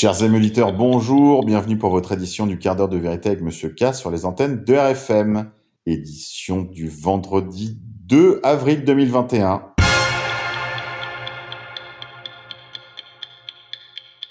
Chers 0.00 0.22
amis 0.22 0.36
auditeurs, 0.36 0.72
bonjour, 0.72 1.44
bienvenue 1.44 1.76
pour 1.76 1.90
votre 1.90 2.12
édition 2.12 2.46
du 2.46 2.56
quart 2.56 2.76
d'heure 2.76 2.88
de 2.88 2.96
vérité 2.96 3.30
avec 3.30 3.42
Monsieur 3.42 3.70
K 3.70 3.92
sur 3.92 4.12
les 4.12 4.26
antennes 4.26 4.62
de 4.62 4.72
RFM, 4.72 5.50
édition 5.86 6.62
du 6.62 6.88
vendredi 6.88 7.80
2 8.04 8.38
avril 8.44 8.84
2021. 8.84 9.74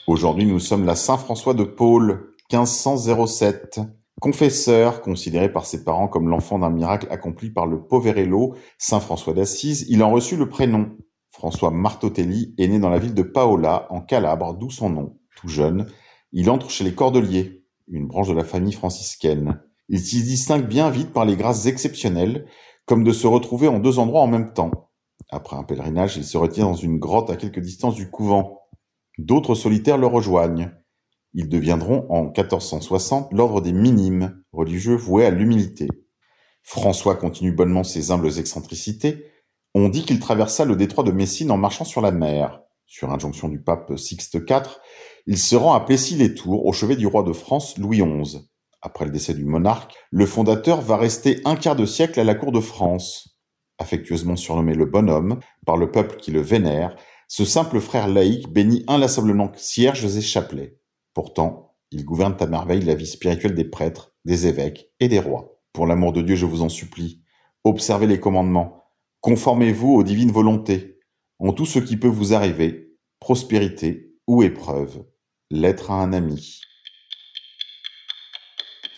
Aujourd'hui, 0.08 0.46
nous 0.46 0.62
sommes 0.62 0.86
la 0.86 0.96
Saint-François 0.96 1.54
de 1.54 1.66
Paul, 1.66 2.34
1507. 2.50 3.82
Confesseur, 4.22 5.02
considéré 5.02 5.52
par 5.52 5.66
ses 5.66 5.84
parents 5.84 6.08
comme 6.08 6.30
l'enfant 6.30 6.60
d'un 6.60 6.70
miracle 6.70 7.08
accompli 7.12 7.50
par 7.50 7.68
le 7.68 7.84
Poverello, 7.84 8.56
Saint 8.78 9.02
François 9.02 9.34
d'Assise, 9.34 9.86
il 9.90 10.02
en 10.02 10.12
reçut 10.12 10.38
le 10.38 10.48
prénom. 10.48 10.96
François 11.28 11.72
Martotelli 11.72 12.56
est 12.58 12.70
né 12.70 12.80
dans 12.80 12.90
la 12.90 13.00
ville 13.00 13.14
de 13.14 13.22
Paola, 13.22 13.86
en 13.90 14.00
Calabre, 14.00 14.54
d'où 14.54 14.70
son 14.70 14.92
nom. 14.92 15.18
Tout 15.38 15.48
jeune, 15.48 15.86
il 16.32 16.50
entre 16.50 16.72
chez 16.72 16.84
les 16.84 16.96
Cordeliers, 16.96 17.64
une 17.88 18.08
branche 18.08 18.28
de 18.28 18.34
la 18.34 18.44
famille 18.44 18.74
franciscaine. 18.74 19.62
Il 19.88 20.00
s'y 20.00 20.24
distingue 20.24 20.68
bien 20.68 20.90
vite 20.90 21.14
par 21.14 21.26
les 21.26 21.36
grâces 21.36 21.68
exceptionnelles, 21.68 22.48
comme 22.86 23.04
de 23.04 23.14
se 23.14 23.28
retrouver 23.28 23.68
en 23.68 23.80
deux 23.80 24.00
endroits 24.00 24.22
en 24.22 24.28
même 24.28 24.54
temps. 24.54 24.90
Après 25.30 25.56
un 25.56 25.64
pèlerinage, 25.64 26.18
il 26.18 26.24
se 26.24 26.38
retient 26.38 26.66
dans 26.66 26.74
une 26.74 26.98
grotte 26.98 27.30
à 27.30 27.36
quelque 27.36 27.60
distance 27.60 27.96
du 27.96 28.10
couvent. 28.10 28.62
D'autres 29.20 29.54
solitaires 29.54 30.00
le 30.00 30.08
rejoignent. 30.08 30.72
Ils 31.34 31.50
deviendront 31.50 32.08
en 32.10 32.24
1460 32.24 33.32
l'ordre 33.32 33.62
des 33.62 33.74
minimes, 33.74 34.42
religieux 34.52 34.96
voués 34.96 35.26
à 35.26 35.30
l'humilité. 35.30 35.88
François 36.64 37.16
continue 37.16 37.52
bonnement 37.52 37.84
ses 37.84 38.10
humbles 38.10 38.40
excentricités. 38.40 39.26
On 39.76 39.88
dit 39.88 40.04
qu'il 40.04 40.20
traversa 40.20 40.66
le 40.66 40.76
détroit 40.76 41.04
de 41.04 41.12
Messine 41.12 41.52
en 41.52 41.58
marchant 41.58 41.86
sur 41.86 42.02
la 42.02 42.12
mer. 42.12 42.64
Sur 42.86 43.12
injonction 43.12 43.50
du 43.50 43.62
pape 43.62 43.98
Sixte 43.98 44.36
IV, 44.36 44.80
il 45.30 45.38
se 45.38 45.58
rend 45.58 45.74
à 45.74 45.82
Plessis-les-Tours, 45.82 46.66
au 46.66 46.72
chevet 46.72 46.96
du 46.96 47.06
roi 47.06 47.22
de 47.22 47.34
France 47.34 47.78
Louis 47.78 48.02
XI. 48.02 48.48
Après 48.82 49.04
le 49.04 49.12
décès 49.12 49.34
du 49.34 49.44
monarque, 49.44 49.94
le 50.10 50.26
fondateur 50.26 50.80
va 50.80 50.96
rester 50.96 51.42
un 51.44 51.58
quart 51.58 51.76
de 51.76 51.86
siècle 51.86 52.22
à 52.22 52.24
la 52.24 52.34
cour 52.34 52.54
de 52.54 52.62
France. 52.62 53.38
Affectueusement 53.78 54.38
surnommé 54.38 54.74
le 54.74 54.86
bonhomme 54.86 55.40
par 55.66 55.76
le 55.76 55.92
peuple 55.92 56.16
qui 56.16 56.32
le 56.32 56.40
vénère, 56.40 56.96
ce 57.28 57.44
simple 57.44 57.82
frère 57.82 58.08
laïque 58.08 58.48
bénit 58.48 58.86
inlassablement 58.88 59.52
cierges 59.58 60.16
et 60.16 60.22
chapelets. 60.22 60.80
Pourtant, 61.14 61.76
il 61.92 62.06
gouverne 62.06 62.38
à 62.40 62.46
merveille 62.46 62.86
la 62.86 62.96
vie 62.96 63.06
spirituelle 63.06 63.54
des 63.54 63.66
prêtres, 63.66 64.16
des 64.24 64.48
évêques 64.48 64.94
et 65.02 65.10
des 65.10 65.20
rois. 65.20 65.60
Pour 65.74 65.88
l'amour 65.88 66.14
de 66.14 66.22
Dieu, 66.22 66.36
je 66.36 66.46
vous 66.46 66.62
en 66.62 66.70
supplie, 66.70 67.22
observez 67.66 68.08
les 68.08 68.22
commandements, 68.22 68.86
conformez-vous 69.20 69.94
aux 69.94 70.04
divines 70.04 70.32
volontés, 70.32 71.00
en 71.40 71.52
tout 71.52 71.66
ce 71.66 71.80
qui 71.80 71.98
peut 71.98 72.08
vous 72.08 72.34
arriver, 72.34 72.96
prospérité 73.20 74.16
ou 74.26 74.42
épreuve. 74.42 75.04
Lettre 75.50 75.92
à 75.92 76.02
un 76.02 76.12
ami. 76.12 76.60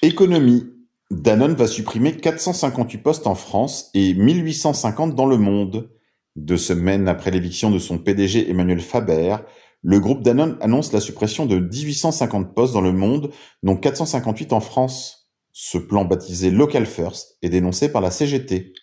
Économie. 0.01 0.65
Danone 1.11 1.53
va 1.53 1.67
supprimer 1.67 2.17
458 2.17 2.97
postes 3.03 3.27
en 3.27 3.35
France 3.35 3.91
et 3.93 4.15
1850 4.15 5.13
dans 5.13 5.27
le 5.27 5.37
monde. 5.37 5.91
Deux 6.35 6.57
semaines 6.57 7.07
après 7.07 7.29
l'éviction 7.29 7.69
de 7.69 7.77
son 7.77 7.99
PDG 7.99 8.49
Emmanuel 8.49 8.81
Faber, 8.81 9.35
le 9.83 9.99
groupe 9.99 10.23
Danone 10.23 10.57
annonce 10.59 10.91
la 10.91 11.01
suppression 11.01 11.45
de 11.45 11.59
1850 11.59 12.55
postes 12.55 12.73
dans 12.73 12.81
le 12.81 12.93
monde, 12.93 13.31
dont 13.61 13.77
458 13.77 14.51
en 14.51 14.59
France. 14.59 15.29
Ce 15.51 15.77
plan 15.77 16.03
baptisé 16.03 16.49
Local 16.49 16.87
First 16.87 17.37
est 17.43 17.49
dénoncé 17.49 17.91
par 17.91 18.01
la 18.01 18.09
CGT. 18.09 18.73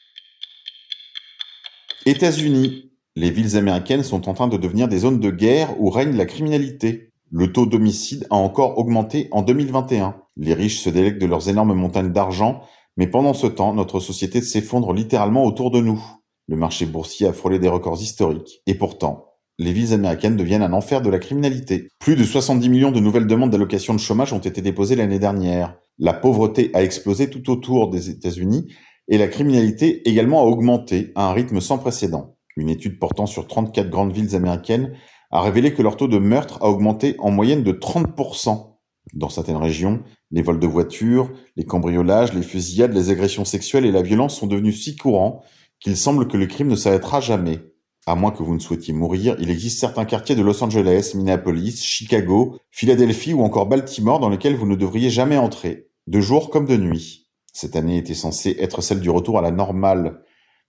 États-Unis. 2.05 2.93
Les 3.17 3.33
villes 3.33 3.57
américaines 3.57 4.05
sont 4.05 4.29
en 4.29 4.35
train 4.35 4.47
de 4.47 4.57
devenir 4.57 4.87
des 4.87 4.99
zones 4.99 5.19
de 5.19 5.31
guerre 5.31 5.81
où 5.81 5.91
règne 5.91 6.17
la 6.17 6.27
criminalité. 6.27 7.13
Le 7.33 7.53
taux 7.53 7.67
d'homicide 7.67 8.27
a 8.31 8.37
encore 8.37 8.79
augmenté 8.79 9.29
en 9.33 9.43
2021. 9.43 10.15
Les 10.37 10.55
riches 10.55 10.81
se 10.81 10.91
délectent 10.91 11.21
de 11.21 11.27
leurs 11.27 11.49
énormes 11.49 11.75
montagnes 11.75 12.13
d'argent, 12.13 12.63
mais 12.97 13.09
pendant 13.09 13.35
ce 13.35 13.49
temps, 13.49 13.75
notre 13.75 13.99
société 13.99 14.41
s'effondre 14.41 14.93
littéralement 14.93 15.45
autour 15.45 15.73
de 15.73 15.81
nous. 15.81 16.01
Le 16.47 16.57
marché 16.57 16.87
boursier 16.87 17.27
a 17.27 17.33
frôlé 17.33 17.59
des 17.59 17.69
records 17.69 18.01
historiques. 18.01 18.63
Et 18.67 18.75
pourtant, 18.75 19.33
les 19.59 19.73
villes 19.73 19.93
américaines 19.93 20.37
deviennent 20.37 20.63
un 20.63 20.73
enfer 20.73 21.03
de 21.03 21.11
la 21.11 21.19
criminalité. 21.19 21.89
Plus 21.99 22.15
de 22.15 22.23
70 22.23 22.69
millions 22.69 22.93
de 22.93 23.01
nouvelles 23.01 23.27
demandes 23.27 23.51
d'allocation 23.51 23.95
de 23.95 23.99
chômage 23.99 24.33
ont 24.33 24.39
été 24.39 24.63
déposées 24.63 24.95
l'année 24.95 25.19
dernière. 25.19 25.77
La 25.99 26.13
pauvreté 26.13 26.71
a 26.75 26.83
explosé 26.85 27.29
tout 27.29 27.51
autour 27.51 27.91
des 27.91 28.09
États-Unis 28.09 28.73
et 29.09 29.19
la 29.19 29.27
criminalité 29.27 30.09
également 30.09 30.43
a 30.43 30.45
augmenté 30.45 31.13
à 31.17 31.29
un 31.29 31.33
rythme 31.33 31.61
sans 31.61 31.79
précédent. 31.79 32.37
Une 32.57 32.69
étude 32.69 32.99
portant 32.99 33.27
sur 33.27 33.47
34 33.47 33.91
grandes 33.91 34.13
villes 34.13 34.37
américaines 34.37 34.93
a 35.31 35.41
révélé 35.41 35.75
que 35.75 35.83
leur 35.83 35.97
taux 35.97 36.09
de 36.09 36.19
meurtre 36.19 36.59
a 36.63 36.69
augmenté 36.69 37.17
en 37.19 37.31
moyenne 37.31 37.63
de 37.63 37.73
30%. 37.73 38.77
Dans 39.15 39.29
certaines 39.29 39.57
régions, 39.57 40.03
les 40.31 40.43
vols 40.43 40.59
de 40.59 40.67
voitures, 40.67 41.31
les 41.57 41.65
cambriolages, 41.65 42.33
les 42.33 42.43
fusillades, 42.43 42.93
les 42.93 43.11
agressions 43.11 43.45
sexuelles 43.45 43.87
et 43.87 43.93
la 43.93 44.03
violence 44.03 44.37
sont 44.37 44.47
devenus 44.47 44.83
si 44.83 44.97
courants 44.97 45.43
qu'il 45.81 45.97
semble 45.97 46.27
que 46.27 46.37
le 46.37 46.47
crime 46.47 46.69
ne 46.69 46.77
s'arrêtera 46.77 47.21
jamais. 47.21 47.61
À 48.07 48.15
moins 48.15 48.31
que 48.31 48.43
vous 48.43 48.55
ne 48.55 48.61
souhaitiez 48.61 48.95
mourir, 48.95 49.37
il 49.41 49.51
existe 49.51 49.81
certains 49.81 50.05
quartiers 50.05 50.37
de 50.37 50.43
Los 50.43 50.63
Angeles, 50.63 51.13
Minneapolis, 51.15 51.83
Chicago, 51.83 52.59
Philadelphie 52.71 53.35
ou 53.35 53.43
encore 53.43 53.67
Baltimore 53.67 54.21
dans 54.21 54.29
lesquels 54.29 54.55
vous 54.55 54.67
ne 54.67 54.77
devriez 54.77 55.11
jamais 55.11 55.37
entrer, 55.37 55.89
de 56.07 56.21
jour 56.21 56.51
comme 56.51 56.67
de 56.67 56.77
nuit. 56.77 57.29
Cette 57.53 57.75
année 57.75 57.97
était 57.97 58.15
censée 58.15 58.57
être 58.61 58.81
celle 58.81 59.01
du 59.01 59.11
retour 59.11 59.39
à 59.39 59.43
la 59.43 59.51
normale, 59.51 60.23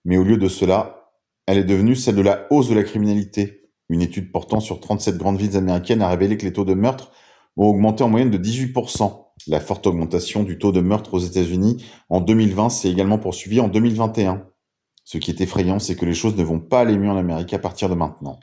mais 0.04 0.18
au 0.18 0.24
lieu 0.24 0.38
de 0.38 0.48
cela, 0.48 1.12
elle 1.46 1.60
est 1.60 1.64
devenue 1.64 1.96
celle 1.96 2.16
de 2.16 2.22
la 2.22 2.48
hausse 2.50 2.70
de 2.70 2.76
la 2.76 2.84
criminalité. 2.84 3.67
Une 3.90 4.02
étude 4.02 4.32
portant 4.32 4.60
sur 4.60 4.80
37 4.80 5.18
grandes 5.18 5.40
villes 5.40 5.56
américaines 5.56 6.02
a 6.02 6.10
révélé 6.10 6.38
que 6.38 6.46
les 6.46 6.54
taux 6.54 6.66
de 6.66 6.74
meurtre 6.74 7.12
ont 7.56 7.68
augmenté 7.68 8.04
en 8.04 8.10
moyenne 8.10 8.32
de 8.32 8.38
18%. 8.38 9.26
La 9.48 9.60
forte 9.60 9.88
augmentation 9.88 10.44
du 10.44 10.58
taux 10.58 10.72
de 10.72 10.82
meurtre 10.82 11.14
aux 11.14 11.20
États-Unis 11.20 11.86
en 12.10 12.20
2020 12.20 12.70
s'est 12.70 12.92
également 12.92 13.18
poursuivie 13.18 13.60
en 13.60 13.68
2021. 13.68 14.46
Ce 15.06 15.18
qui 15.18 15.32
est 15.32 15.40
effrayant, 15.40 15.80
c'est 15.80 15.96
que 15.96 16.06
les 16.06 16.14
choses 16.14 16.36
ne 16.36 16.44
vont 16.44 16.60
pas 16.60 16.82
aller 16.82 16.98
mieux 16.98 17.10
en 17.10 17.18
Amérique 17.18 17.54
à 17.54 17.60
partir 17.60 17.88
de 17.88 17.96
maintenant. 17.96 18.40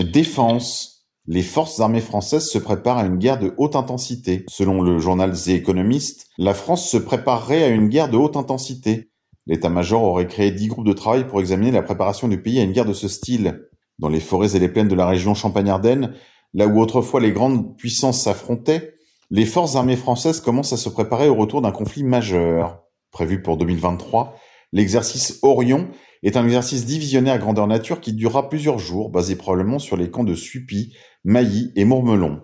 Défense. 0.00 0.96
Les 1.30 1.42
forces 1.42 1.78
armées 1.78 2.00
françaises 2.00 2.48
se 2.48 2.56
préparent 2.56 2.98
à 2.98 3.04
une 3.04 3.18
guerre 3.18 3.38
de 3.38 3.52
haute 3.58 3.76
intensité. 3.76 4.46
Selon 4.48 4.80
le 4.80 4.98
journal 4.98 5.32
The 5.32 5.48
Economist, 5.48 6.26
la 6.38 6.54
France 6.54 6.88
se 6.88 6.96
préparerait 6.96 7.64
à 7.64 7.68
une 7.68 7.88
guerre 7.88 8.08
de 8.08 8.16
haute 8.16 8.36
intensité. 8.36 9.10
L'état-major 9.48 10.02
aurait 10.02 10.26
créé 10.26 10.50
dix 10.50 10.68
groupes 10.68 10.86
de 10.86 10.92
travail 10.92 11.26
pour 11.26 11.40
examiner 11.40 11.70
la 11.70 11.82
préparation 11.82 12.28
du 12.28 12.40
pays 12.40 12.60
à 12.60 12.62
une 12.62 12.72
guerre 12.72 12.84
de 12.84 12.92
ce 12.92 13.08
style. 13.08 13.66
Dans 13.98 14.10
les 14.10 14.20
forêts 14.20 14.54
et 14.54 14.58
les 14.58 14.68
plaines 14.68 14.88
de 14.88 14.94
la 14.94 15.06
région 15.06 15.34
Champagne-Ardenne, 15.34 16.12
là 16.54 16.66
où 16.66 16.78
autrefois 16.80 17.20
les 17.20 17.32
grandes 17.32 17.76
puissances 17.76 18.22
s'affrontaient, 18.22 18.94
les 19.30 19.46
forces 19.46 19.74
armées 19.74 19.96
françaises 19.96 20.40
commencent 20.40 20.72
à 20.72 20.76
se 20.76 20.88
préparer 20.90 21.28
au 21.28 21.34
retour 21.34 21.62
d'un 21.62 21.72
conflit 21.72 22.04
majeur. 22.04 22.82
Prévu 23.10 23.42
pour 23.42 23.56
2023, 23.56 24.36
l'exercice 24.72 25.38
Orion 25.42 25.88
est 26.22 26.36
un 26.36 26.44
exercice 26.44 26.84
divisionnaire 26.84 27.38
grandeur 27.38 27.66
nature 27.66 28.00
qui 28.00 28.12
durera 28.12 28.48
plusieurs 28.48 28.78
jours, 28.78 29.10
basé 29.10 29.34
probablement 29.34 29.78
sur 29.78 29.96
les 29.96 30.10
camps 30.10 30.24
de 30.24 30.34
Suppy, 30.34 30.94
Mailly 31.24 31.72
et 31.74 31.84
Mourmelon. 31.84 32.42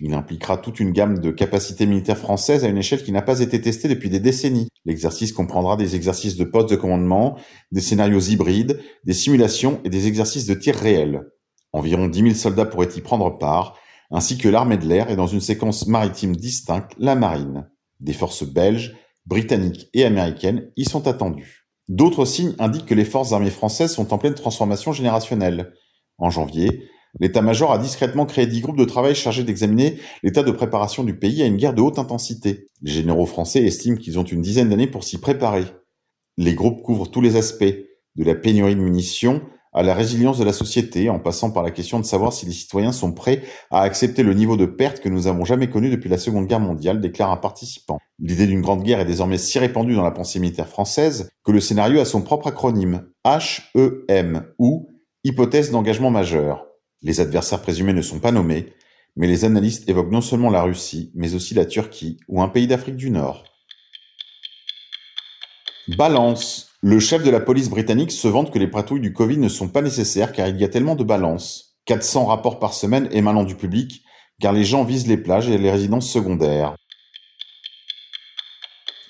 Il 0.00 0.14
impliquera 0.14 0.56
toute 0.56 0.80
une 0.80 0.92
gamme 0.92 1.18
de 1.18 1.30
capacités 1.30 1.86
militaires 1.86 2.18
françaises 2.18 2.64
à 2.64 2.68
une 2.68 2.78
échelle 2.78 3.02
qui 3.04 3.12
n'a 3.12 3.22
pas 3.22 3.40
été 3.40 3.60
testée 3.60 3.88
depuis 3.88 4.08
des 4.08 4.20
décennies. 4.20 4.68
L'exercice 4.84 5.32
comprendra 5.32 5.76
des 5.76 5.96
exercices 5.96 6.36
de 6.36 6.44
poste 6.44 6.70
de 6.70 6.76
commandement, 6.76 7.38
des 7.72 7.80
scénarios 7.82 8.20
hybrides, 8.20 8.80
des 9.04 9.12
simulations 9.12 9.80
et 9.84 9.90
des 9.90 10.06
exercices 10.06 10.46
de 10.46 10.54
tir 10.54 10.74
réel. 10.76 11.22
Environ 11.72 12.08
10 12.08 12.20
000 12.20 12.34
soldats 12.34 12.64
pourraient 12.64 12.96
y 12.96 13.00
prendre 13.00 13.38
part, 13.38 13.78
ainsi 14.10 14.38
que 14.38 14.48
l'armée 14.48 14.78
de 14.78 14.86
l'air 14.86 15.10
et 15.10 15.16
dans 15.16 15.26
une 15.26 15.40
séquence 15.40 15.86
maritime 15.86 16.36
distincte, 16.36 16.92
la 16.98 17.14
marine. 17.14 17.68
Des 18.00 18.12
forces 18.12 18.44
belges, 18.44 18.96
britanniques 19.26 19.88
et 19.94 20.04
américaines 20.04 20.70
y 20.76 20.84
sont 20.84 21.06
attendues. 21.06 21.66
D'autres 21.88 22.24
signes 22.24 22.54
indiquent 22.58 22.86
que 22.86 22.94
les 22.94 23.04
forces 23.04 23.32
armées 23.32 23.50
françaises 23.50 23.92
sont 23.92 24.12
en 24.12 24.18
pleine 24.18 24.34
transformation 24.34 24.92
générationnelle. 24.92 25.72
En 26.18 26.30
janvier, 26.30 26.88
L'état-major 27.20 27.72
a 27.72 27.78
discrètement 27.78 28.26
créé 28.26 28.46
dix 28.46 28.60
groupes 28.60 28.78
de 28.78 28.84
travail 28.84 29.14
chargés 29.14 29.44
d'examiner 29.44 29.98
l'état 30.22 30.42
de 30.42 30.50
préparation 30.50 31.04
du 31.04 31.18
pays 31.18 31.42
à 31.42 31.46
une 31.46 31.56
guerre 31.56 31.74
de 31.74 31.82
haute 31.82 31.98
intensité. 31.98 32.68
Les 32.80 32.92
généraux 32.92 33.26
français 33.26 33.62
estiment 33.62 33.96
qu'ils 33.96 34.18
ont 34.18 34.24
une 34.24 34.40
dizaine 34.40 34.70
d'années 34.70 34.86
pour 34.86 35.04
s'y 35.04 35.18
préparer. 35.18 35.64
Les 36.38 36.54
groupes 36.54 36.82
couvrent 36.82 37.10
tous 37.10 37.20
les 37.20 37.36
aspects, 37.36 37.74
de 38.16 38.24
la 38.24 38.34
pénurie 38.34 38.76
de 38.76 38.80
munitions 38.80 39.42
à 39.74 39.82
la 39.82 39.94
résilience 39.94 40.38
de 40.38 40.44
la 40.44 40.52
société, 40.52 41.08
en 41.08 41.18
passant 41.18 41.50
par 41.50 41.62
la 41.62 41.70
question 41.70 41.98
de 41.98 42.04
savoir 42.04 42.32
si 42.32 42.44
les 42.44 42.52
citoyens 42.52 42.92
sont 42.92 43.12
prêts 43.12 43.42
à 43.70 43.80
accepter 43.80 44.22
le 44.22 44.34
niveau 44.34 44.56
de 44.56 44.66
perte 44.66 45.00
que 45.00 45.08
nous 45.08 45.26
avons 45.26 45.46
jamais 45.46 45.70
connu 45.70 45.88
depuis 45.88 46.10
la 46.10 46.18
Seconde 46.18 46.46
Guerre 46.46 46.60
mondiale, 46.60 47.00
déclare 47.00 47.30
un 47.30 47.38
participant. 47.38 47.98
L'idée 48.18 48.46
d'une 48.46 48.60
grande 48.60 48.82
guerre 48.82 49.00
est 49.00 49.06
désormais 49.06 49.38
si 49.38 49.58
répandue 49.58 49.94
dans 49.94 50.04
la 50.04 50.10
pensée 50.10 50.40
militaire 50.40 50.68
française 50.68 51.30
que 51.42 51.52
le 51.52 51.60
scénario 51.60 52.00
a 52.00 52.04
son 52.04 52.20
propre 52.20 52.48
acronyme, 52.48 53.06
HEM, 53.24 54.46
ou 54.58 54.90
hypothèse 55.24 55.70
d'engagement 55.70 56.10
majeur. 56.10 56.66
Les 57.02 57.20
adversaires 57.20 57.62
présumés 57.62 57.92
ne 57.92 58.02
sont 58.02 58.20
pas 58.20 58.30
nommés, 58.30 58.72
mais 59.16 59.26
les 59.26 59.44
analystes 59.44 59.88
évoquent 59.88 60.12
non 60.12 60.20
seulement 60.20 60.50
la 60.50 60.62
Russie, 60.62 61.10
mais 61.14 61.34
aussi 61.34 61.54
la 61.54 61.66
Turquie 61.66 62.18
ou 62.28 62.42
un 62.42 62.48
pays 62.48 62.66
d'Afrique 62.66 62.96
du 62.96 63.10
Nord. 63.10 63.44
Balance. 65.96 66.70
Le 66.80 66.98
chef 67.00 67.22
de 67.22 67.30
la 67.30 67.40
police 67.40 67.68
britannique 67.68 68.12
se 68.12 68.28
vante 68.28 68.52
que 68.52 68.58
les 68.58 68.68
patrouilles 68.68 69.00
du 69.00 69.12
Covid 69.12 69.36
ne 69.38 69.48
sont 69.48 69.68
pas 69.68 69.82
nécessaires 69.82 70.32
car 70.32 70.48
il 70.48 70.60
y 70.60 70.64
a 70.64 70.68
tellement 70.68 70.96
de 70.96 71.04
balance. 71.04 71.76
400 71.86 72.26
rapports 72.26 72.58
par 72.58 72.72
semaine 72.72 73.08
émanant 73.10 73.44
du 73.44 73.56
public, 73.56 74.02
car 74.40 74.52
les 74.52 74.64
gens 74.64 74.84
visent 74.84 75.08
les 75.08 75.16
plages 75.16 75.48
et 75.48 75.58
les 75.58 75.70
résidences 75.70 76.08
secondaires. 76.08 76.76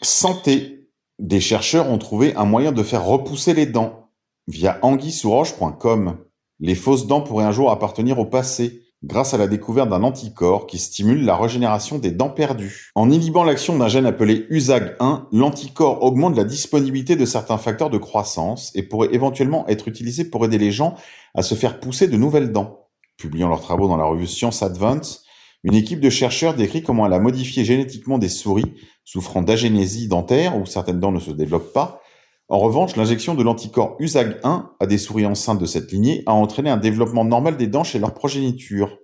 Santé. 0.02 0.78
Des 1.18 1.40
chercheurs 1.40 1.88
ont 1.88 1.98
trouvé 1.98 2.34
un 2.34 2.46
moyen 2.46 2.72
de 2.72 2.82
faire 2.82 3.04
repousser 3.04 3.54
les 3.54 3.66
dents 3.66 4.10
via 4.48 4.78
anguissouroche.com. 4.82 6.18
Les 6.64 6.76
fausses 6.76 7.08
dents 7.08 7.20
pourraient 7.20 7.44
un 7.44 7.50
jour 7.50 7.72
appartenir 7.72 8.20
au 8.20 8.24
passé 8.24 8.82
grâce 9.02 9.34
à 9.34 9.36
la 9.36 9.48
découverte 9.48 9.88
d'un 9.88 10.04
anticorps 10.04 10.68
qui 10.68 10.78
stimule 10.78 11.24
la 11.24 11.36
régénération 11.36 11.98
des 11.98 12.12
dents 12.12 12.30
perdues. 12.30 12.92
En 12.94 13.10
inhibant 13.10 13.42
l'action 13.42 13.76
d'un 13.76 13.88
gène 13.88 14.06
appelé 14.06 14.46
USAG1, 14.48 15.24
l'anticorps 15.32 16.04
augmente 16.04 16.36
la 16.36 16.44
disponibilité 16.44 17.16
de 17.16 17.24
certains 17.24 17.58
facteurs 17.58 17.90
de 17.90 17.98
croissance 17.98 18.70
et 18.76 18.84
pourrait 18.84 19.08
éventuellement 19.10 19.66
être 19.66 19.88
utilisé 19.88 20.24
pour 20.24 20.44
aider 20.44 20.56
les 20.56 20.70
gens 20.70 20.94
à 21.34 21.42
se 21.42 21.56
faire 21.56 21.80
pousser 21.80 22.06
de 22.06 22.16
nouvelles 22.16 22.52
dents. 22.52 22.86
Publiant 23.16 23.48
leurs 23.48 23.60
travaux 23.60 23.88
dans 23.88 23.96
la 23.96 24.04
revue 24.04 24.28
Science 24.28 24.62
Advance, 24.62 25.24
une 25.64 25.74
équipe 25.74 26.00
de 26.00 26.10
chercheurs 26.10 26.54
décrit 26.54 26.84
comment 26.84 27.06
elle 27.06 27.12
a 27.12 27.18
modifié 27.18 27.64
génétiquement 27.64 28.18
des 28.18 28.28
souris 28.28 28.72
souffrant 29.04 29.42
d'agénésie 29.42 30.06
dentaire 30.06 30.56
où 30.56 30.64
certaines 30.64 31.00
dents 31.00 31.10
ne 31.10 31.18
se 31.18 31.32
développent 31.32 31.72
pas. 31.72 32.01
En 32.48 32.58
revanche, 32.58 32.96
l'injection 32.96 33.34
de 33.34 33.42
l'anticorps 33.42 33.96
USAG1 33.98 34.66
à 34.78 34.86
des 34.86 34.98
souris 34.98 35.26
enceintes 35.26 35.60
de 35.60 35.66
cette 35.66 35.90
lignée 35.90 36.22
a 36.26 36.32
entraîné 36.32 36.70
un 36.70 36.76
développement 36.76 37.24
normal 37.24 37.56
des 37.56 37.66
dents 37.66 37.84
chez 37.84 37.98
leur 37.98 38.14
progéniture. 38.14 38.98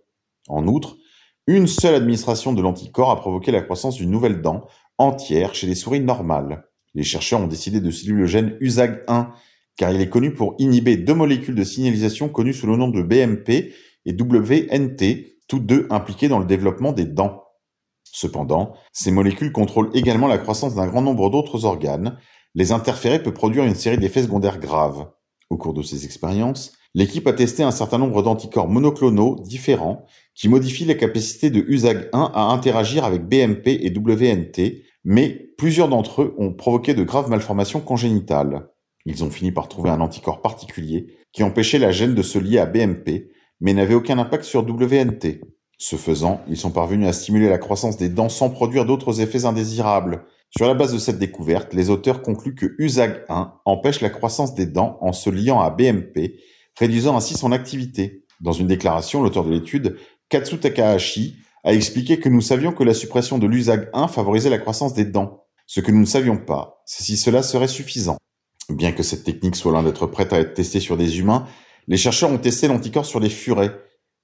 En 0.49 0.67
outre, 0.67 0.97
une 1.47 1.67
seule 1.67 1.95
administration 1.95 2.53
de 2.53 2.61
l'anticorps 2.61 3.11
a 3.11 3.21
provoqué 3.21 3.51
la 3.53 3.63
croissance 3.63 3.97
d'une 3.97 4.11
nouvelle 4.11 4.43
dent 4.43 4.67
entière 4.99 5.55
chez 5.55 5.67
les 5.67 5.75
souris 5.75 6.01
normales. 6.01 6.65
Les 6.95 7.05
chercheurs 7.05 7.41
ont 7.41 7.47
décidé 7.47 7.81
de 7.81 7.91
cibler 7.91 8.17
le 8.17 8.27
gène 8.27 8.59
USAG1 8.61 9.29
car 9.79 9.93
il 9.93 10.01
est 10.01 10.11
connu 10.11 10.35
pour 10.35 10.57
inhiber 10.59 10.97
deux 10.97 11.15
molécules 11.15 11.55
de 11.55 11.65
signalisation 11.65 12.29
connues 12.29 12.53
sous 12.53 12.67
le 12.67 12.77
nom 12.77 12.89
de 12.89 13.01
BMP 13.01 13.73
et 14.05 14.13
WNT, 14.13 15.39
toutes 15.47 15.65
deux 15.65 15.87
impliquées 15.89 16.29
dans 16.29 16.41
le 16.41 16.45
développement 16.45 16.93
des 16.93 17.07
dents. 17.07 17.45
Cependant, 18.03 18.75
ces 18.93 19.13
molécules 19.13 19.53
contrôlent 19.53 19.91
également 19.95 20.27
la 20.27 20.39
croissance 20.39 20.75
d'un 20.75 20.89
grand 20.89 21.03
nombre 21.03 21.31
d'autres 21.31 21.65
organes. 21.65 22.19
Les 22.55 22.73
interférer 22.73 23.23
peut 23.23 23.35
produire 23.35 23.65
une 23.65 23.75
série 23.75 23.99
d'effets 23.99 24.23
secondaires 24.23 24.59
graves. 24.59 25.11
Au 25.51 25.57
cours 25.57 25.75
de 25.75 25.83
ces 25.83 26.05
expériences, 26.05 26.73
l'équipe 26.95 27.27
a 27.27 27.33
testé 27.33 27.63
un 27.63 27.71
certain 27.71 27.99
nombre 27.99 28.23
d'anticorps 28.23 28.69
monoclonaux 28.69 29.37
différents 29.41 30.07
qui 30.35 30.49
modifient 30.49 30.85
la 30.85 30.95
capacité 30.95 31.51
de 31.51 31.61
USAG1 31.61 32.09
à 32.13 32.43
interagir 32.53 33.05
avec 33.05 33.23
BMP 33.23 33.69
et 33.69 33.93
WNT, 33.97 34.85
mais 35.05 35.51
plusieurs 35.57 35.89
d'entre 35.89 36.23
eux 36.23 36.35
ont 36.39 36.53
provoqué 36.53 36.95
de 36.95 37.03
graves 37.03 37.31
malformations 37.31 37.81
congénitales. 37.81 38.69
Ils 39.07 39.25
ont 39.25 39.31
fini 39.31 39.53
par 39.53 39.69
trouver 39.69 39.91
un 39.91 40.01
anticorps 40.01 40.43
particulier 40.43 41.07
qui 41.33 41.43
empêchait 41.43 41.79
la 41.79 41.93
gène 41.93 42.15
de 42.15 42.23
se 42.23 42.39
lier 42.39 42.59
à 42.59 42.67
BMP, 42.67 43.31
mais 43.61 43.73
n'avait 43.73 43.95
aucun 43.95 44.19
impact 44.19 44.45
sur 44.45 44.69
WNT. 44.69 45.41
Ce 45.79 45.97
faisant, 45.97 46.41
ils 46.49 46.57
sont 46.57 46.73
parvenus 46.73 47.09
à 47.09 47.13
stimuler 47.13 47.49
la 47.49 47.59
croissance 47.59 47.97
des 47.97 48.09
dents 48.09 48.29
sans 48.29 48.51
produire 48.51 48.85
d'autres 48.85 49.21
effets 49.21 49.45
indésirables. 49.45 50.25
Sur 50.57 50.67
la 50.67 50.75
base 50.75 50.95
de 50.95 50.99
cette 50.99 51.19
découverte, 51.19 51.75
les 51.75 51.91
auteurs 51.91 52.23
concluent 52.23 52.55
que 52.55 52.67
USAG1 52.79 53.53
empêche 53.65 54.01
la 54.01 54.09
croissance 54.09 54.55
des 54.55 54.67
dents 54.67 54.99
en 55.03 55.13
se 55.13 55.29
liant 55.29 55.61
à 55.61 55.71
BMP, 55.71 56.41
réduisant 56.79 57.17
ainsi 57.17 57.35
son 57.35 57.53
activité. 57.53 58.25
Dans 58.41 58.53
une 58.53 58.67
déclaration, 58.67 59.23
l'auteur 59.23 59.45
de 59.45 59.51
l'étude, 59.51 59.97
Katsu 60.29 60.59
Takahashi, 60.59 61.37
a 61.65 61.75
expliqué 61.75 62.19
que 62.19 62.29
nous 62.29 62.41
savions 62.41 62.73
que 62.73 62.85
la 62.85 62.95
suppression 62.95 63.39
de 63.39 63.47
l'USAG1 63.47 64.09
favorisait 64.09 64.49
la 64.49 64.59
croissance 64.59 64.95
des 64.95 65.05
dents. 65.05 65.45
Ce 65.67 65.81
que 65.81 65.91
nous 65.91 66.01
ne 66.01 66.07
savions 66.07 66.39
pas, 66.39 66.83
c'est 66.87 67.03
si 67.03 67.19
cela 67.19 67.43
serait 67.43 67.69
suffisant. 67.69 68.17
Bien 68.71 68.93
que 68.93 69.03
cette 69.03 69.25
technique 69.25 69.57
soit 69.57 69.73
loin 69.73 69.83
d'être 69.83 70.07
prête 70.07 70.33
à 70.33 70.39
être 70.39 70.55
testée 70.55 70.81
sur 70.81 70.97
des 70.97 71.19
humains, 71.19 71.47
les 71.89 71.97
chercheurs 71.97 72.31
ont 72.31 72.39
testé 72.39 72.69
l'anticorps 72.69 73.07
sur 73.07 73.21
les 73.21 73.29
furets. 73.29 73.73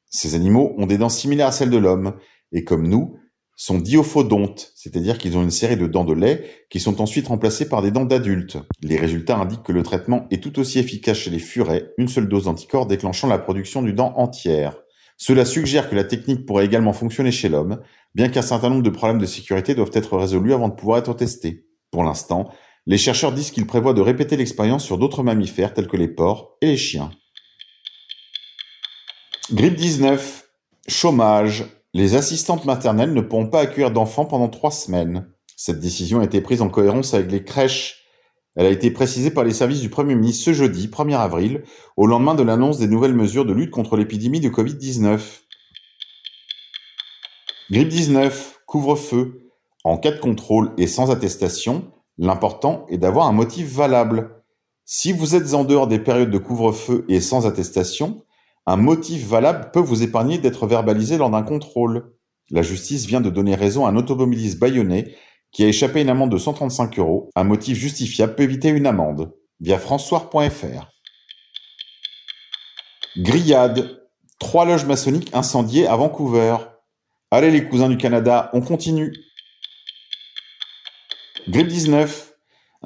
Ces 0.09 0.35
animaux 0.35 0.75
ont 0.79 0.87
des 0.87 0.97
dents 0.97 1.09
similaires 1.09 1.49
à 1.49 1.53
celles 1.53 1.71
de 1.71 1.77
l'homme, 1.77 2.15
et 2.53 2.65
comme 2.65 2.89
nous, 2.89 3.19
sont 3.57 3.79
diophodontes, 3.79 4.73
c'est-à-dire 4.75 5.19
qu'ils 5.19 5.39
ont 5.39 5.43
une 5.43 5.51
série 5.51 5.77
de 5.77 5.87
dents 5.87 6.05
de 6.05 6.13
lait 6.13 6.67
qui 6.71 6.81
sont 6.81 7.01
ensuite 7.01 7.29
remplacées 7.29 7.69
par 7.69 7.83
des 7.83 7.91
dents 7.91 8.05
d'adultes. 8.05 8.59
Les 8.83 8.97
résultats 8.97 9.39
indiquent 9.39 9.63
que 9.63 9.73
le 9.73 9.83
traitement 9.83 10.27
est 10.31 10.43
tout 10.43 10.59
aussi 10.59 10.79
efficace 10.79 11.19
chez 11.19 11.31
les 11.31 11.39
furets, 11.39 11.93
une 11.99 12.09
seule 12.09 12.29
dose 12.29 12.45
d'anticorps 12.45 12.87
déclenchant 12.87 13.29
la 13.29 13.39
production 13.39 13.83
du 13.83 13.93
dent 13.93 14.13
entière. 14.17 14.81
Cela 15.17 15.45
suggère 15.45 15.89
que 15.89 15.95
la 15.95 16.05
technique 16.05 16.45
pourrait 16.45 16.65
également 16.65 16.93
fonctionner 16.93 17.31
chez 17.31 17.49
l'homme, 17.49 17.81
bien 18.15 18.29
qu'un 18.29 18.43
certain 18.43 18.71
nombre 18.71 18.83
de 18.83 18.91
problèmes 18.91 19.21
de 19.21 19.27
sécurité 19.27 19.75
doivent 19.75 19.91
être 19.95 20.17
résolus 20.17 20.53
avant 20.53 20.69
de 20.69 20.75
pouvoir 20.75 20.99
être 20.99 21.15
testés. 21.15 21.67
Pour 21.93 22.03
l'instant, 22.03 22.51
les 22.87 22.99
chercheurs 22.99 23.33
disent 23.33 23.53
qu'ils 23.53 23.67
prévoient 23.67 23.95
de 23.95 24.01
répéter 24.01 24.37
l'expérience 24.37 24.85
sur 24.85 24.99
d'autres 24.99 25.23
mammifères 25.23 25.73
tels 25.73 25.87
que 25.87 25.97
les 25.97 26.09
porcs 26.09 26.57
et 26.61 26.67
les 26.67 26.77
chiens. 26.77 27.13
Grippe 29.53 29.77
19, 29.77 30.49
chômage. 30.89 31.65
Les 31.95 32.17
assistantes 32.17 32.65
maternelles 32.65 33.15
ne 33.15 33.21
pourront 33.21 33.47
pas 33.47 33.61
accueillir 33.61 33.93
d'enfants 33.93 34.25
pendant 34.25 34.49
trois 34.49 34.73
semaines. 34.73 35.29
Cette 35.57 35.79
décision 35.79 36.19
a 36.19 36.25
été 36.25 36.41
prise 36.41 36.61
en 36.61 36.69
cohérence 36.69 37.15
avec 37.15 37.31
les 37.31 37.45
crèches. 37.45 38.03
Elle 38.57 38.67
a 38.67 38.71
été 38.71 38.91
précisée 38.91 39.31
par 39.31 39.45
les 39.45 39.53
services 39.53 39.81
du 39.81 39.91
Premier 39.91 40.17
ministre 40.17 40.45
ce 40.45 40.53
jeudi, 40.53 40.89
1er 40.89 41.17
avril, 41.17 41.63
au 41.97 42.09
lendemain 42.09 42.35
de 42.35 42.43
l'annonce 42.43 42.79
des 42.79 42.89
nouvelles 42.89 43.15
mesures 43.15 43.45
de 43.45 43.53
lutte 43.53 43.71
contre 43.71 43.97
l'épidémie 43.97 44.41
de 44.41 44.49
Covid-19. 44.49 45.21
Grippe 47.71 47.89
19, 47.89 48.63
couvre-feu. 48.67 49.49
En 49.85 49.97
cas 49.97 50.11
de 50.11 50.19
contrôle 50.19 50.73
et 50.77 50.89
sans 50.89 51.13
attestation, 51.13 51.93
l'important 52.19 52.87
est 52.89 52.99
d'avoir 52.99 53.29
un 53.29 53.33
motif 53.33 53.73
valable. 53.73 54.43
Si 54.85 55.13
vous 55.13 55.37
êtes 55.37 55.55
en 55.55 55.63
dehors 55.63 55.87
des 55.87 56.01
périodes 56.01 56.31
de 56.31 56.39
couvre-feu 56.39 57.05
et 57.09 57.21
sans 57.21 57.47
attestation, 57.47 58.25
un 58.67 58.77
motif 58.77 59.27
valable 59.27 59.71
peut 59.73 59.81
vous 59.81 60.03
épargner 60.03 60.39
d'être 60.39 60.67
verbalisé 60.67 61.19
lors 61.19 61.31
d'un 61.31 61.43
contrôle. 61.43 62.15
La 62.51 62.63
justice 62.63 63.07
vient 63.07 63.21
de 63.21 63.31
donner 63.31 63.55
raison 63.55 63.87
à 63.87 63.91
un 63.91 63.97
automobiliste 63.97 64.59
bayonnais 64.59 65.15
qui 65.53 65.65
a 65.65 65.69
échappé 65.69 66.01
une 66.03 66.09
amende 66.09 66.33
de 66.33 66.39
135 66.39 66.99
euros. 66.99 67.31
Un 67.37 67.45
motif 67.45 67.79
justifiable 67.79 68.35
peut 68.35 68.43
éviter 68.43 68.69
une 68.69 68.87
amende. 68.87 69.35
Via 69.61 69.79
françois.fr. 69.79 70.91
Grillade. 73.19 74.01
Trois 74.41 74.65
loges 74.65 74.85
maçonniques 74.85 75.31
incendiées 75.33 75.87
à 75.87 75.97
Vancouver. 75.97 76.57
Allez 77.31 77.51
les 77.51 77.65
cousins 77.65 77.89
du 77.89 77.97
Canada, 77.97 78.51
on 78.53 78.61
continue. 78.61 79.13
Grippe 81.49 81.69
19. 81.69 82.34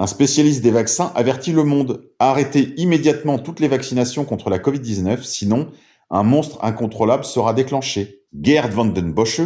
Un 0.01 0.07
spécialiste 0.07 0.63
des 0.63 0.71
vaccins 0.71 1.11
avertit 1.17 1.51
le 1.51 1.65
monde. 1.65 2.09
Arrêtez 2.21 2.73
immédiatement 2.77 3.37
toutes 3.41 3.59
les 3.59 3.67
vaccinations 3.67 4.25
contre 4.25 4.49
la 4.49 4.61
Covid-19, 4.61 5.25
sinon 5.25 5.73
un 6.09 6.23
monstre 6.23 6.65
incontrôlable 6.65 7.25
sera 7.25 7.53
déclenché. 7.53 8.23
Gerd 8.41 8.73
van 8.73 8.85
den 8.85 9.13
Bosche, 9.13 9.41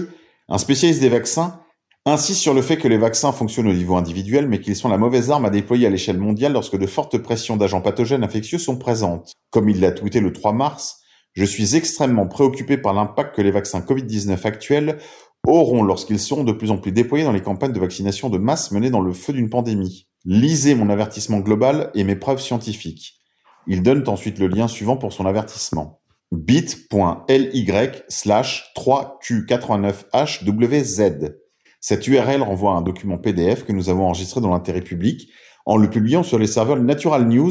un 0.50 0.58
spécialiste 0.58 1.00
des 1.00 1.08
vaccins, 1.08 1.58
insiste 2.04 2.42
sur 2.42 2.52
le 2.52 2.60
fait 2.60 2.76
que 2.76 2.86
les 2.86 2.98
vaccins 2.98 3.32
fonctionnent 3.32 3.68
au 3.68 3.72
niveau 3.72 3.96
individuel, 3.96 4.46
mais 4.46 4.60
qu'ils 4.60 4.76
sont 4.76 4.90
la 4.90 4.98
mauvaise 4.98 5.30
arme 5.30 5.46
à 5.46 5.50
déployer 5.50 5.86
à 5.86 5.90
l'échelle 5.90 6.18
mondiale 6.18 6.52
lorsque 6.52 6.76
de 6.76 6.86
fortes 6.86 7.16
pressions 7.16 7.56
d'agents 7.56 7.80
pathogènes 7.80 8.22
infectieux 8.22 8.58
sont 8.58 8.76
présentes. 8.76 9.32
Comme 9.48 9.70
il 9.70 9.80
l'a 9.80 9.90
tweeté 9.90 10.20
le 10.20 10.34
3 10.34 10.52
mars, 10.52 10.98
je 11.32 11.46
suis 11.46 11.76
extrêmement 11.76 12.26
préoccupé 12.26 12.76
par 12.76 12.92
l'impact 12.92 13.34
que 13.36 13.40
les 13.40 13.52
vaccins 13.52 13.80
Covid-19 13.80 14.46
actuels 14.46 14.98
auront 15.46 15.82
lorsqu'ils 15.82 16.20
seront 16.20 16.44
de 16.44 16.52
plus 16.52 16.70
en 16.70 16.78
plus 16.78 16.92
déployés 16.92 17.24
dans 17.24 17.32
les 17.32 17.42
campagnes 17.42 17.72
de 17.72 17.80
vaccination 17.80 18.30
de 18.30 18.38
masse 18.38 18.70
menées 18.70 18.90
dans 18.90 19.00
le 19.00 19.12
feu 19.12 19.32
d'une 19.32 19.50
pandémie. 19.50 20.06
Lisez 20.24 20.76
mon 20.76 20.88
avertissement 20.88 21.40
global 21.40 21.90
et 21.94 22.04
mes 22.04 22.16
preuves 22.16 22.40
scientifiques. 22.40 23.18
Il 23.66 23.82
donne 23.82 24.08
ensuite 24.08 24.38
le 24.38 24.46
lien 24.46 24.68
suivant 24.68 24.96
pour 24.96 25.12
son 25.12 25.26
avertissement. 25.26 26.00
bit.ly 26.30 27.66
slash 28.08 28.72
3q89hwz. 28.76 31.34
Cette 31.80 32.06
URL 32.06 32.42
renvoie 32.42 32.74
à 32.74 32.76
un 32.76 32.82
document 32.82 33.18
PDF 33.18 33.64
que 33.64 33.72
nous 33.72 33.90
avons 33.90 34.06
enregistré 34.06 34.40
dans 34.40 34.50
l'intérêt 34.50 34.82
public 34.82 35.28
en 35.66 35.76
le 35.76 35.90
publiant 35.90 36.22
sur 36.22 36.38
les 36.38 36.46
serveurs 36.46 36.76
Natural 36.76 37.26
News 37.26 37.50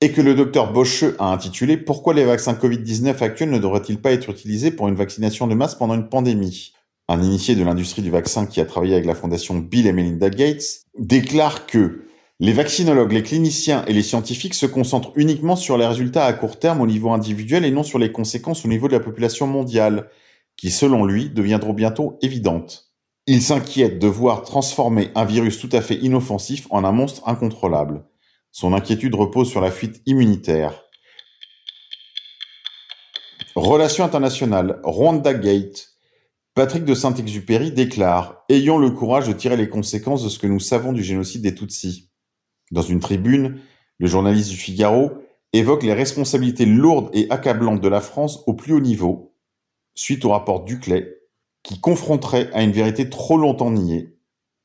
et 0.00 0.12
que 0.12 0.20
le 0.20 0.36
docteur 0.36 0.72
Boscheux 0.72 1.16
a 1.18 1.32
intitulé 1.32 1.76
Pourquoi 1.76 2.14
les 2.14 2.24
vaccins 2.24 2.52
Covid-19 2.52 3.20
actuels 3.22 3.50
ne 3.50 3.58
devraient-ils 3.58 4.00
pas 4.00 4.12
être 4.12 4.30
utilisés 4.30 4.70
pour 4.70 4.86
une 4.88 4.94
vaccination 4.94 5.48
de 5.48 5.54
masse 5.54 5.74
pendant 5.74 5.94
une 5.94 6.08
pandémie? 6.08 6.72
Un 7.08 7.22
initié 7.22 7.54
de 7.54 7.62
l'industrie 7.62 8.02
du 8.02 8.10
vaccin 8.10 8.46
qui 8.46 8.60
a 8.60 8.64
travaillé 8.64 8.94
avec 8.94 9.06
la 9.06 9.14
fondation 9.14 9.56
Bill 9.56 9.86
et 9.86 9.92
Melinda 9.92 10.28
Gates, 10.30 10.86
déclare 10.98 11.66
que 11.66 12.06
les 12.40 12.52
vaccinologues, 12.52 13.12
les 13.12 13.22
cliniciens 13.22 13.84
et 13.86 13.94
les 13.94 14.02
scientifiques 14.02 14.54
se 14.54 14.66
concentrent 14.66 15.12
uniquement 15.14 15.56
sur 15.56 15.78
les 15.78 15.86
résultats 15.86 16.26
à 16.26 16.32
court 16.32 16.58
terme 16.58 16.80
au 16.80 16.86
niveau 16.86 17.10
individuel 17.10 17.64
et 17.64 17.70
non 17.70 17.82
sur 17.82 17.98
les 17.98 18.12
conséquences 18.12 18.64
au 18.64 18.68
niveau 18.68 18.88
de 18.88 18.92
la 18.92 19.00
population 19.00 19.46
mondiale, 19.46 20.10
qui 20.56 20.70
selon 20.70 21.04
lui 21.04 21.30
deviendront 21.30 21.72
bientôt 21.72 22.18
évidentes. 22.20 22.92
Il 23.26 23.40
s'inquiète 23.40 23.98
de 23.98 24.06
voir 24.06 24.42
transformer 24.42 25.10
un 25.14 25.24
virus 25.24 25.58
tout 25.58 25.70
à 25.72 25.80
fait 25.80 25.96
inoffensif 25.96 26.66
en 26.70 26.84
un 26.84 26.92
monstre 26.92 27.26
incontrôlable. 27.26 28.04
Son 28.52 28.72
inquiétude 28.72 29.14
repose 29.14 29.48
sur 29.48 29.60
la 29.60 29.70
fuite 29.70 30.02
immunitaire. 30.06 30.84
Relations 33.54 34.04
internationales, 34.04 34.80
Rwanda 34.84 35.32
Gate, 35.32 35.95
Patrick 36.56 36.86
de 36.86 36.94
Saint-Exupéry 36.94 37.70
déclare 37.70 38.42
Ayons 38.48 38.78
le 38.78 38.90
courage 38.90 39.28
de 39.28 39.34
tirer 39.34 39.58
les 39.58 39.68
conséquences 39.68 40.24
de 40.24 40.30
ce 40.30 40.38
que 40.38 40.46
nous 40.46 40.58
savons 40.58 40.94
du 40.94 41.02
génocide 41.02 41.42
des 41.42 41.54
Tutsis. 41.54 42.08
Dans 42.70 42.80
une 42.80 42.98
tribune, 42.98 43.60
le 43.98 44.06
journaliste 44.06 44.48
du 44.48 44.56
Figaro 44.56 45.10
évoque 45.52 45.82
les 45.82 45.92
responsabilités 45.92 46.64
lourdes 46.64 47.10
et 47.12 47.26
accablantes 47.28 47.82
de 47.82 47.88
la 47.88 48.00
France 48.00 48.42
au 48.46 48.54
plus 48.54 48.72
haut 48.72 48.80
niveau, 48.80 49.34
suite 49.94 50.24
au 50.24 50.30
rapport 50.30 50.64
Duclay, 50.64 51.18
qui 51.62 51.78
confronterait 51.78 52.50
à 52.54 52.62
une 52.62 52.72
vérité 52.72 53.10
trop 53.10 53.36
longtemps 53.36 53.70
niée. 53.70 54.16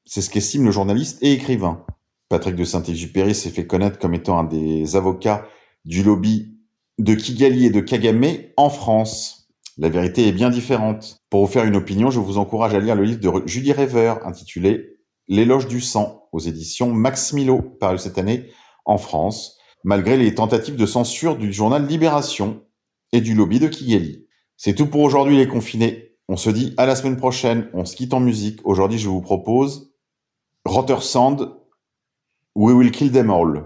C'est 0.06 0.22
ce 0.22 0.30
qu'estime 0.30 0.64
le 0.64 0.72
journaliste 0.72 1.22
et 1.22 1.34
écrivain. 1.34 1.86
Patrick 2.30 2.56
de 2.56 2.64
Saint-Exupéry 2.64 3.36
s'est 3.36 3.50
fait 3.50 3.68
connaître 3.68 4.00
comme 4.00 4.14
étant 4.14 4.40
un 4.40 4.46
des 4.46 4.96
avocats 4.96 5.46
du 5.84 6.04
lobby 6.04 6.58
de 7.00 7.16
Kigali 7.16 7.66
et 7.66 7.70
de 7.70 7.82
Kagame 7.82 8.38
en 8.56 8.70
France. 8.70 9.41
La 9.82 9.90
vérité 9.90 10.28
est 10.28 10.32
bien 10.32 10.52
différente. 10.52 11.24
Pour 11.32 11.44
vous 11.44 11.52
faire 11.52 11.66
une 11.66 11.76
opinion, 11.76 12.12
je 12.12 12.20
vous 12.20 12.38
encourage 12.38 12.76
à 12.76 12.80
lire 12.80 12.96
le 12.96 13.04
livre 13.04 13.20
de 13.20 13.48
Julie 13.48 13.72
Rêveur 13.72 14.28
intitulé 14.28 15.00
L'éloge 15.28 15.66
du 15.66 15.82
sang 15.82 16.28
aux 16.32 16.40
éditions 16.40 16.94
Max 16.94 17.34
Milo, 17.34 17.64
paru 17.80 17.98
cette 17.98 18.20
année 18.20 18.52
en 18.86 19.00
France, 19.00 19.58
malgré 19.84 20.18
les 20.18 20.36
tentatives 20.36 20.76
de 20.76 20.86
censure 20.86 21.36
du 21.36 21.52
journal 21.52 21.88
Libération 21.88 22.62
et 23.12 23.22
du 23.22 23.34
lobby 23.34 23.60
de 23.60 23.68
Kigali. 23.68 24.28
C'est 24.56 24.76
tout 24.76 24.86
pour 24.86 25.02
aujourd'hui 25.02 25.36
les 25.36 25.48
confinés. 25.48 26.16
On 26.28 26.38
se 26.38 26.52
dit 26.52 26.76
à 26.78 26.86
la 26.86 26.96
semaine 26.96 27.18
prochaine, 27.18 27.68
on 27.74 27.84
se 27.84 27.96
quitte 27.96 28.14
en 28.14 28.20
musique. 28.20 28.60
Aujourd'hui 28.66 29.00
je 29.00 29.10
vous 29.10 29.22
propose 29.22 29.96
Rotter 30.64 31.02
Sand 31.02 31.58
We 32.54 32.76
will 32.76 32.92
kill 32.92 33.12
them 33.12 33.32
all. 33.32 33.64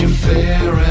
your 0.00 0.10
fear 0.10 0.87